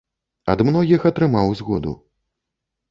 [0.53, 1.97] Ад многіх атрымаў згоду.